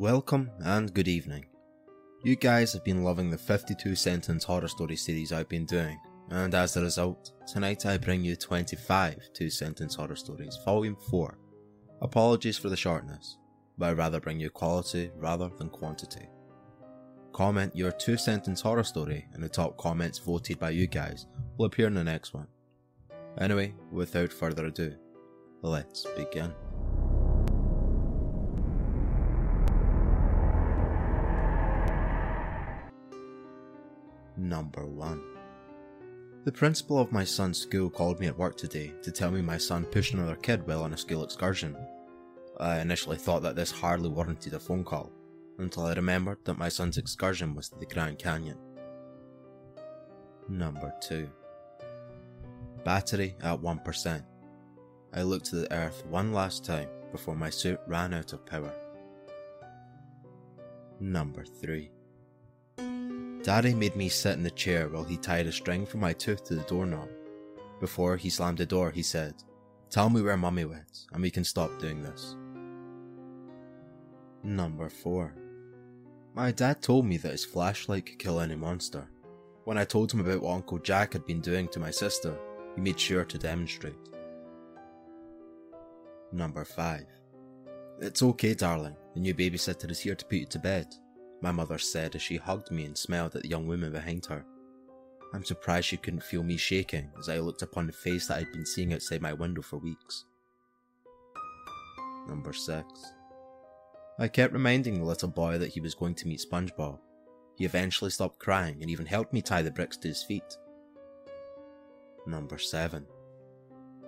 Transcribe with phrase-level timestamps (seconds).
[0.00, 1.46] Welcome and good evening.
[2.22, 5.98] You guys have been loving the 52 sentence horror story series I've been doing,
[6.30, 11.36] and as a result, tonight I bring you 25 two sentence horror stories, volume 4.
[12.00, 13.38] Apologies for the shortness,
[13.76, 16.28] but I'd rather bring you quality rather than quantity.
[17.32, 21.26] Comment your two sentence horror story, and the top comments voted by you guys
[21.56, 22.46] will appear in the next one.
[23.40, 24.94] Anyway, without further ado,
[25.62, 26.54] let's begin.
[34.38, 35.20] Number 1
[36.44, 39.58] The principal of my son's school called me at work today to tell me my
[39.58, 41.76] son pushed another kid while on a school excursion.
[42.60, 45.10] I initially thought that this hardly warranted a phone call,
[45.58, 48.58] until I remembered that my son's excursion was to the Grand Canyon.
[50.48, 51.28] Number 2
[52.84, 54.24] Battery at 1%.
[55.14, 58.72] I looked to the earth one last time before my suit ran out of power.
[61.00, 61.90] Number 3
[63.42, 66.44] Daddy made me sit in the chair while he tied a string from my tooth
[66.44, 67.08] to the doorknob.
[67.80, 69.34] Before he slammed the door, he said,
[69.90, 72.36] Tell me where mummy went, and we can stop doing this.
[74.42, 75.34] Number 4
[76.34, 79.08] My dad told me that his flashlight could kill any monster.
[79.64, 82.36] When I told him about what Uncle Jack had been doing to my sister,
[82.74, 83.94] he made sure to demonstrate.
[86.32, 87.06] Number 5
[88.00, 88.96] It's okay, darling.
[89.14, 90.88] The new babysitter is here to put you to bed
[91.40, 94.44] my mother said as she hugged me and smiled at the young woman behind her.
[95.32, 98.52] I'm surprised she couldn't feel me shaking as I looked upon the face that I'd
[98.52, 100.24] been seeing outside my window for weeks.
[102.26, 102.84] Number 6.
[104.18, 106.98] I kept reminding the little boy that he was going to meet SpongeBob.
[107.56, 110.56] He eventually stopped crying and even helped me tie the bricks to his feet.
[112.26, 113.06] Number 7.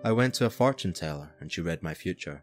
[0.03, 2.43] I went to a fortune teller and she read my future.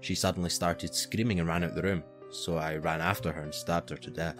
[0.00, 3.42] She suddenly started screaming and ran out of the room so I ran after her
[3.42, 4.38] and stabbed her to death.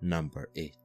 [0.00, 0.76] Number 8.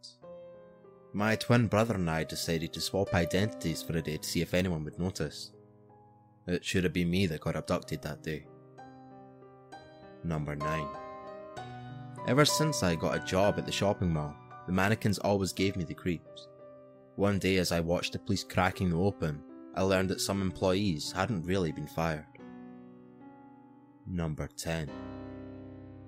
[1.13, 4.53] My twin brother and I decided to swap identities for a day to see if
[4.53, 5.51] anyone would notice.
[6.47, 8.45] It should have been me that got abducted that day.
[10.23, 10.87] Number 9.
[12.27, 15.83] Ever since I got a job at the shopping mall, the mannequins always gave me
[15.83, 16.47] the creeps.
[17.15, 19.41] One day, as I watched the police cracking them open,
[19.75, 22.25] I learned that some employees hadn't really been fired.
[24.07, 24.89] Number 10.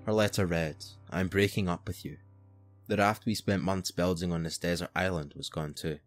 [0.06, 0.78] Her letter read,
[1.10, 2.18] I'm breaking up with you.
[2.88, 6.00] The raft we spent months building on this desert island was gone too.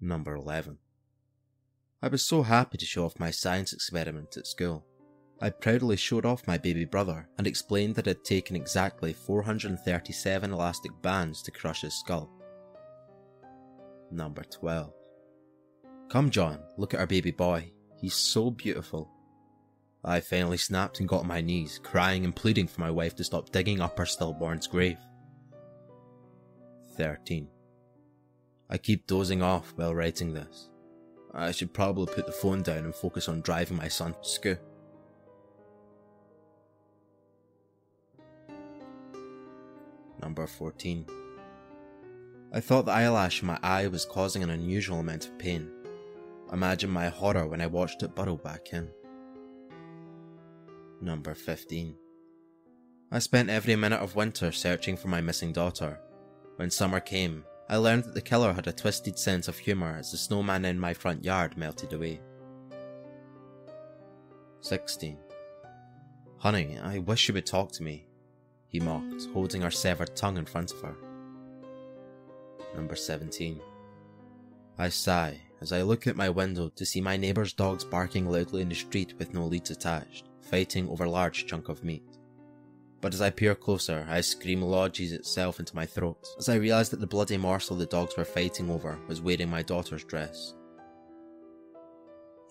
[0.00, 0.78] Number 11.
[2.02, 4.84] I was so happy to show off my science experiment at school.
[5.40, 10.52] I proudly showed off my baby brother and explained that it had taken exactly 437
[10.52, 12.30] elastic bands to crush his skull.
[14.10, 14.92] Number 12.
[16.10, 17.70] Come, John, look at our baby boy.
[17.96, 19.10] He's so beautiful.
[20.04, 23.24] I finally snapped and got on my knees, crying and pleading for my wife to
[23.24, 24.98] stop digging up her stillborn's grave.
[26.96, 27.48] 13.
[28.70, 30.70] I keep dozing off while writing this.
[31.34, 34.56] I should probably put the phone down and focus on driving my son to school.
[40.22, 41.06] Number 14.
[42.52, 45.70] I thought the eyelash in my eye was causing an unusual amount of pain.
[46.52, 48.90] Imagine my horror when I watched it burrow back in.
[51.02, 51.94] Number 15.
[53.10, 55.98] I spent every minute of winter searching for my missing daughter.
[56.56, 60.10] When summer came, I learned that the killer had a twisted sense of humour as
[60.10, 62.20] the snowman in my front yard melted away.
[64.60, 65.16] 16.
[66.36, 68.06] Honey, I wish you would talk to me,
[68.68, 70.96] he mocked, holding her severed tongue in front of her.
[72.76, 73.58] Number 17.
[74.76, 78.60] I sigh as I look out my window to see my neighbour's dogs barking loudly
[78.60, 82.04] in the street with no leads attached fighting over a large chunk of meat.
[83.00, 86.90] But as I peer closer, a scream lodges itself into my throat as I realise
[86.90, 90.54] that the bloody morsel the dogs were fighting over was wearing my daughter's dress.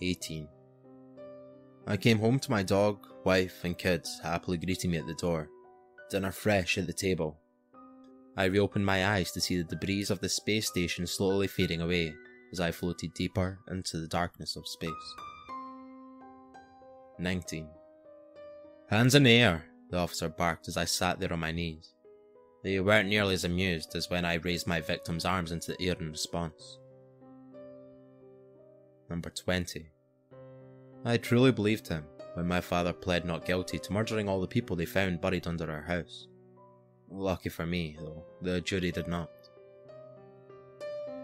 [0.02, 0.48] 18.
[1.86, 5.50] I came home to my dog, wife, and kids happily greeting me at the door,
[6.10, 7.38] dinner fresh at the table.
[8.38, 12.14] I reopened my eyes to see the debris of the space station slowly fading away
[12.52, 14.90] as I floated deeper into the darkness of space.
[17.20, 17.68] 19.
[18.90, 21.94] Hands in the air, the officer barked as I sat there on my knees.
[22.64, 25.96] They weren't nearly as amused as when I raised my victim's arms into the air
[26.00, 26.80] in response.
[29.08, 29.92] Number 20.
[31.06, 32.04] I truly believed him
[32.34, 35.72] when my father pled not guilty to murdering all the people they found buried under
[35.72, 36.28] our house.
[37.12, 39.30] Lucky for me, though, the jury did not.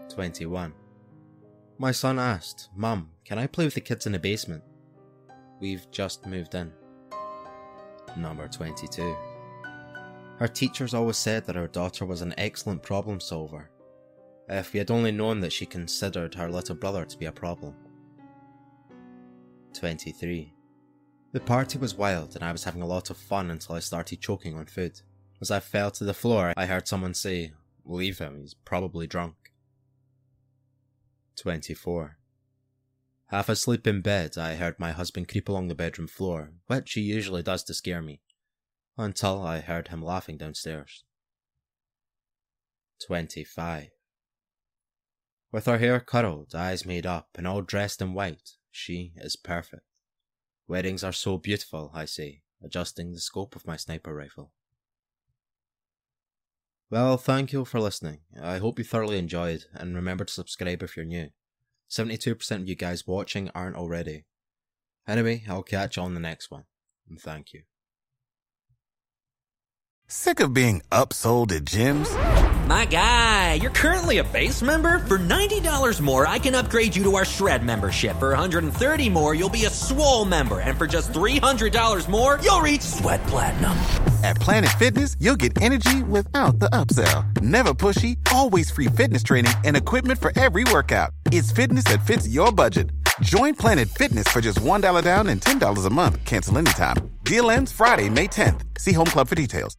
[0.08, 0.72] 21.
[1.78, 4.62] My son asked, Mum, can I play with the kids in the basement?
[5.60, 6.72] We've just moved in.
[8.16, 9.16] Number 22.
[10.38, 13.70] Her teachers always said that her daughter was an excellent problem solver.
[14.48, 17.74] If we had only known that she considered her little brother to be a problem.
[19.74, 20.52] 23.
[21.32, 24.20] The party was wild and I was having a lot of fun until I started
[24.20, 25.00] choking on food.
[25.40, 27.52] As I fell to the floor, I heard someone say,
[27.84, 29.34] Leave him, he's probably drunk.
[31.36, 32.16] 24.
[33.28, 37.00] Half asleep in bed, I heard my husband creep along the bedroom floor, which he
[37.00, 38.20] usually does to scare me,
[38.96, 41.04] until I heard him laughing downstairs.
[43.04, 43.88] 25.
[45.50, 49.82] With her hair curled, eyes made up, and all dressed in white, she is perfect.
[50.68, 54.52] Weddings are so beautiful, I say, adjusting the scope of my sniper rifle.
[56.90, 58.20] Well, thank you for listening.
[58.40, 61.30] I hope you thoroughly enjoyed, and remember to subscribe if you're new.
[61.90, 64.24] 72% of you guys watching aren't already.
[65.06, 66.64] Anyway, I'll catch you on the next one,
[67.08, 67.62] and thank you.
[70.08, 72.08] Sick of being upsold at gyms?
[72.68, 74.98] My guy, you're currently a base member.
[75.00, 78.16] For $90 more, I can upgrade you to our Shred membership.
[78.18, 80.60] For $130 more, you'll be a Swole member.
[80.60, 83.72] And for just $300 more, you'll reach Sweat Platinum.
[84.22, 87.40] At Planet Fitness, you'll get energy without the upsell.
[87.40, 91.10] Never pushy, always free fitness training and equipment for every workout.
[91.32, 92.90] It's fitness that fits your budget.
[93.20, 96.24] Join Planet Fitness for just $1 down and $10 a month.
[96.24, 96.96] Cancel anytime.
[97.24, 98.60] Deal ends Friday, May 10th.
[98.78, 99.76] See Home Club for details.